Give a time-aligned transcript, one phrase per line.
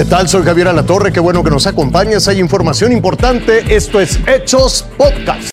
[0.00, 0.30] ¿Qué tal?
[0.30, 2.26] Soy Javier Alatorre, qué bueno que nos acompañas.
[2.26, 3.76] Hay información importante.
[3.76, 5.50] Esto es Hechos Podcast.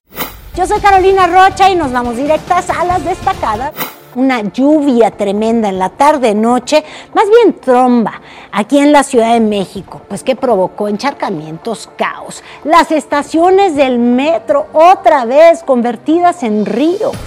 [0.56, 3.74] Yo soy Carolina Rocha y nos vamos directas a las destacadas.
[4.16, 6.82] Una lluvia tremenda en la tarde-noche,
[7.14, 8.22] más bien tromba,
[8.54, 12.42] aquí en la Ciudad de México, pues que provocó encharcamientos, caos.
[12.64, 17.18] Las estaciones del metro otra vez convertidas en ríos.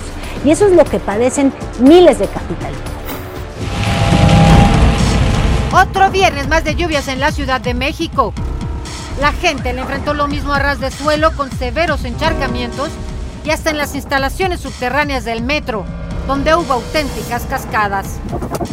[0.43, 2.90] Y eso es lo que padecen miles de capitalinos.
[6.13, 8.35] Viernes más de lluvias en la Ciudad de México.
[9.21, 12.89] La gente le enfrentó lo mismo a ras de suelo con severos encharcamientos
[13.45, 15.85] y hasta en las instalaciones subterráneas del metro,
[16.27, 18.19] donde hubo auténticas cascadas.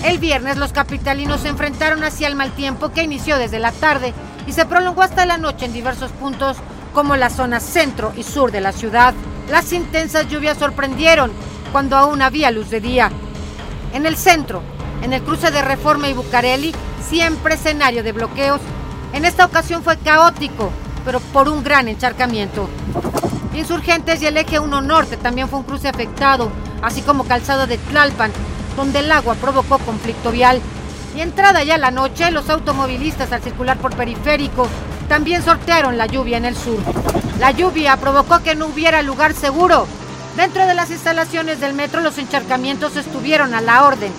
[0.04, 4.16] El viernes los capitalinos se enfrentaron hacia el mal tiempo que inició desde la tarde
[4.48, 6.58] y se prolongó hasta la noche en diversos puntos
[6.92, 9.14] como la zona centro y sur de la ciudad.
[9.52, 11.32] Las intensas lluvias sorprendieron
[11.72, 13.12] cuando aún había luz de día.
[13.94, 14.64] En el centro,
[15.04, 16.74] en el cruce de Reforma y Bucareli,
[17.10, 18.62] siempre escenario de bloqueos.
[19.14, 20.72] En esta ocasión fue caótico,
[21.06, 22.70] pero por un gran encharcamiento.
[23.54, 27.78] Insurgentes y el eje 1 Norte también fue un cruce afectado, así como calzado de
[27.78, 28.32] Tlalpan,
[28.76, 30.62] donde el agua provocó conflicto vial.
[31.16, 34.68] Y entrada ya la noche, los automovilistas al circular por periférico
[35.08, 36.80] también sortearon la lluvia en el sur.
[37.40, 39.88] La lluvia provocó que no hubiera lugar seguro.
[40.36, 44.12] Dentro de las instalaciones del metro los encharcamientos estuvieron a la orden,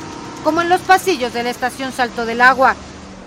[0.45, 2.75] como en los pasillos de la estación Salto del Agua.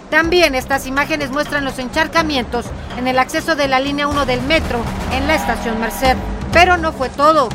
[0.10, 2.66] También estas imágenes muestran los encharcamientos
[2.98, 4.80] en el acceso de la línea 1 del metro
[5.14, 6.18] en la estación Merced.
[6.52, 7.50] Pero no fue todo.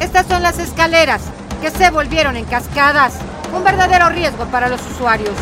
[0.00, 1.22] Estas son las escaleras
[1.62, 3.14] que se volvieron en cascadas,
[3.54, 5.34] un verdadero riesgo para los usuarios.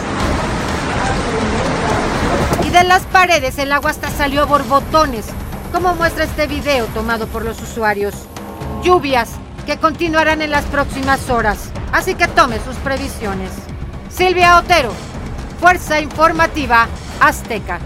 [2.65, 5.27] Y de las paredes el agua hasta salió a borbotones,
[5.73, 8.15] como muestra este video tomado por los usuarios.
[8.85, 9.31] Lluvias
[9.67, 13.51] que continuarán en las próximas horas, así que tome sus previsiones.
[14.11, 14.93] Silvia Otero,
[15.61, 16.89] Fuerza Informativa
[17.21, 17.79] Azteca.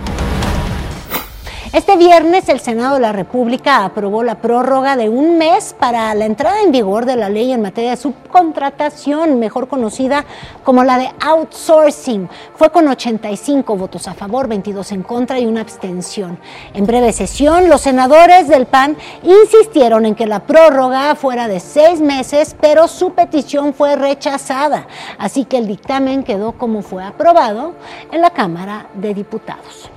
[1.77, 6.25] Este viernes el Senado de la República aprobó la prórroga de un mes para la
[6.25, 10.25] entrada en vigor de la ley en materia de subcontratación, mejor conocida
[10.65, 12.31] como la de outsourcing.
[12.55, 16.39] Fue con 85 votos a favor, 22 en contra y una abstención.
[16.73, 22.01] En breve sesión, los senadores del PAN insistieron en que la prórroga fuera de seis
[22.01, 24.87] meses, pero su petición fue rechazada.
[25.19, 27.75] Así que el dictamen quedó como fue aprobado
[28.11, 29.91] en la Cámara de Diputados.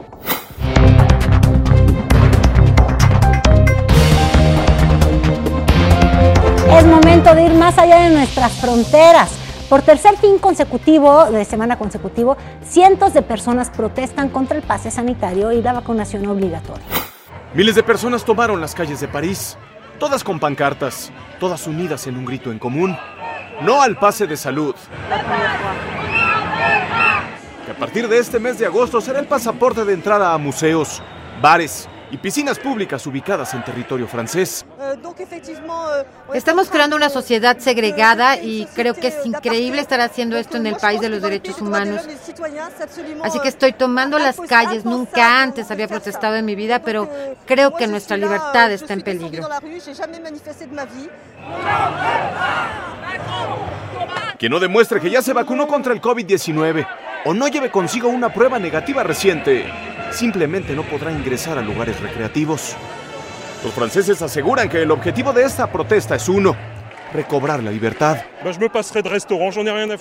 [7.19, 9.29] Momento de ir más allá de nuestras fronteras.
[9.67, 15.51] Por tercer fin consecutivo, de semana consecutivo, cientos de personas protestan contra el pase sanitario
[15.51, 16.85] y la vacunación obligatoria.
[17.53, 19.57] Miles de personas tomaron las calles de París,
[19.99, 22.97] todas con pancartas, todas unidas en un grito en común.
[23.61, 24.73] No al pase de salud.
[27.65, 31.01] Que a partir de este mes de agosto será el pasaporte de entrada a museos,
[31.41, 34.65] bares, y piscinas públicas ubicadas en territorio francés.
[36.33, 40.75] Estamos creando una sociedad segregada y creo que es increíble estar haciendo esto en el
[40.75, 42.01] país de los derechos humanos.
[43.23, 44.85] Así que estoy tomando las calles.
[44.85, 47.09] Nunca antes había protestado en mi vida, pero
[47.45, 49.47] creo que nuestra libertad está en peligro.
[54.37, 56.87] Quien no demuestre que ya se vacunó contra el COVID-19
[57.25, 59.69] o no lleve consigo una prueba negativa reciente
[60.11, 62.75] simplemente no podrá ingresar a lugares recreativos.
[63.63, 66.55] Los franceses aseguran que el objetivo de esta protesta es uno,
[67.13, 68.17] recobrar la libertad.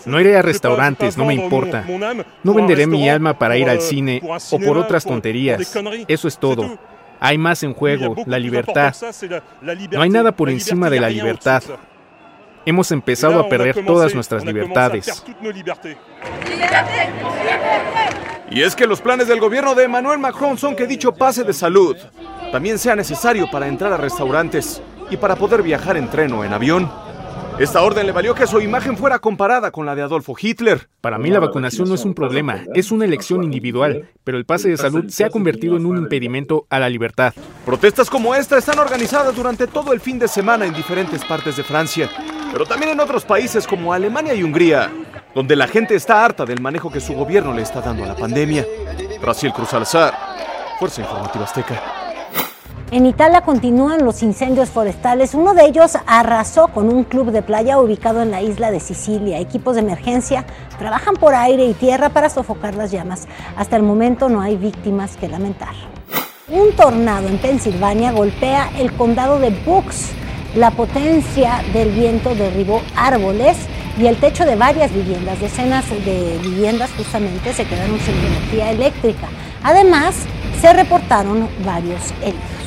[0.07, 1.85] No iré a restaurantes, no me importa.
[2.43, 5.77] No venderé mi alma para ir al cine o por otras tonterías.
[6.07, 6.79] Eso es todo.
[7.21, 8.95] Hay más en juego, la libertad.
[9.91, 11.63] No hay nada por encima de la libertad.
[12.65, 15.25] Hemos empezado a perder todas nuestras libertades.
[18.51, 21.53] Y es que los planes del gobierno de Emmanuel Macron son que dicho pase de
[21.53, 21.97] salud
[22.51, 26.53] también sea necesario para entrar a restaurantes y para poder viajar en tren o en
[26.53, 26.91] avión.
[27.59, 30.89] Esta orden le valió que su imagen fuera comparada con la de Adolfo Hitler.
[31.01, 34.69] Para mí la vacunación no es un problema, es una elección individual, pero el pase
[34.69, 37.35] de salud se ha convertido en un impedimento a la libertad.
[37.67, 41.65] Protestas como esta están organizadas durante todo el fin de semana en diferentes partes de
[41.65, 42.09] Francia,
[42.53, 44.91] pero también en otros países como Alemania y Hungría
[45.39, 48.17] donde la gente está harta del manejo que su gobierno le está dando a la
[48.17, 48.67] pandemia.
[49.21, 50.13] Brasil Cruz Alzar,
[50.81, 51.81] Fuerza Informativa Azteca.
[52.91, 55.35] En Italia continúan los incendios forestales.
[55.35, 59.39] Uno de ellos arrasó con un club de playa ubicado en la isla de Sicilia.
[59.39, 60.45] Equipos de emergencia
[60.77, 63.29] trabajan por aire y tierra para sofocar las llamas.
[63.57, 65.75] Hasta el momento no hay víctimas que lamentar.
[66.49, 70.11] Un tornado en Pensilvania golpea el condado de Bucks.
[70.57, 73.57] La potencia del viento derribó árboles
[73.99, 79.29] y el techo de varias viviendas, decenas de viviendas justamente se quedaron sin energía eléctrica.
[79.63, 80.15] Además,
[80.61, 82.59] se reportaron varios heridos.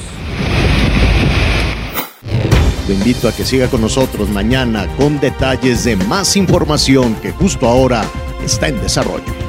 [2.86, 7.68] Te invito a que siga con nosotros mañana con detalles de más información que justo
[7.68, 8.04] ahora
[8.44, 9.41] está en desarrollo.